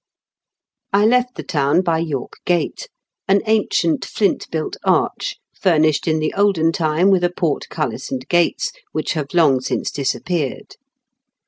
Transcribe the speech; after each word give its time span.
I 0.91 1.05
left 1.05 1.35
the 1.35 1.43
town 1.43 1.81
by 1.81 1.99
York 1.99 2.37
Gate, 2.43 2.89
an 3.27 3.43
ancient 3.45 4.03
flint 4.03 4.49
built 4.49 4.75
arch, 4.83 5.35
furnished 5.53 6.07
in 6.07 6.17
the 6.17 6.33
olden 6.33 6.71
time 6.71 7.11
with 7.11 7.23
a 7.23 7.29
portcullis 7.29 8.09
and 8.11 8.27
gates, 8.27 8.71
which 8.93 9.13
have 9.13 9.35
long 9.35 9.59
since 9.61 9.91
disappeared. 9.91 10.75